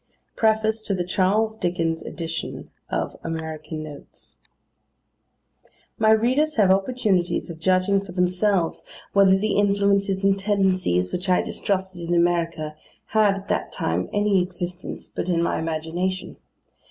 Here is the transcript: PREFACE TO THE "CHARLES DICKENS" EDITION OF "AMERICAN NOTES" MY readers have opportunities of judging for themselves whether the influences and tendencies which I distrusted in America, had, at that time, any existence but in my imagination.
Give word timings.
PREFACE 0.35 0.81
TO 0.81 0.95
THE 0.95 1.03
"CHARLES 1.03 1.57
DICKENS" 1.57 2.01
EDITION 2.01 2.71
OF 2.89 3.17
"AMERICAN 3.23 3.83
NOTES" 3.83 4.37
MY 5.99 6.11
readers 6.13 6.55
have 6.55 6.71
opportunities 6.71 7.51
of 7.51 7.59
judging 7.59 7.99
for 8.03 8.11
themselves 8.11 8.81
whether 9.13 9.37
the 9.37 9.55
influences 9.57 10.25
and 10.25 10.39
tendencies 10.39 11.11
which 11.11 11.29
I 11.29 11.43
distrusted 11.43 12.09
in 12.09 12.15
America, 12.15 12.75
had, 13.09 13.35
at 13.35 13.47
that 13.49 13.71
time, 13.71 14.09
any 14.11 14.41
existence 14.41 15.07
but 15.07 15.29
in 15.29 15.43
my 15.43 15.59
imagination. 15.59 16.37